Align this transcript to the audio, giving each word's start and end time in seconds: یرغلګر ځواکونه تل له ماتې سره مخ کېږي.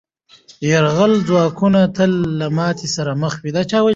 یرغلګر 0.69 1.23
ځواکونه 1.27 1.81
تل 1.95 2.11
له 2.39 2.47
ماتې 2.57 2.87
سره 2.95 3.11
مخ 3.21 3.33
کېږي. 3.41 3.79